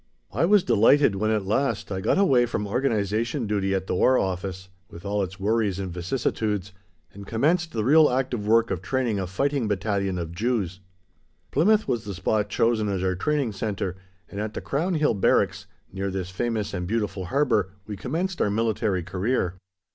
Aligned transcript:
I 0.31 0.45
was 0.45 0.63
delighted 0.63 1.13
when, 1.13 1.29
at 1.29 1.45
last, 1.45 1.91
I 1.91 2.01
got 2.01 2.17
away 2.17 2.47
from 2.47 2.65
organization 2.65 3.45
duty 3.45 3.75
at 3.75 3.85
the 3.85 3.93
War 3.93 4.17
Office, 4.17 4.67
with 4.89 5.05
all 5.05 5.21
its 5.21 5.39
worries 5.39 5.77
and 5.77 5.93
vicissitudes, 5.93 6.71
and 7.13 7.27
commenced 7.27 7.71
the 7.71 7.83
real 7.83 8.09
active 8.09 8.47
work 8.47 8.71
of 8.71 8.81
training 8.81 9.19
a 9.19 9.27
fighting 9.27 9.67
Battalion 9.67 10.17
of 10.17 10.31
Jews. 10.33 10.79
Plymouth 11.51 11.87
was 11.87 12.03
the 12.03 12.15
spot 12.15 12.49
chosen 12.49 12.89
as 12.89 13.03
our 13.03 13.13
training 13.13 13.51
centre, 13.51 13.95
and 14.27 14.39
at 14.39 14.55
the 14.55 14.59
Crown 14.61 14.95
Hill 14.95 15.13
Barracks, 15.13 15.67
near 15.93 16.09
this 16.09 16.31
famous 16.31 16.73
and 16.73 16.87
beautiful 16.87 17.25
harbour, 17.25 17.69
we 17.85 17.95
commenced 17.95 18.41
our 18.41 18.49
military 18.49 19.03
career. 19.03 19.53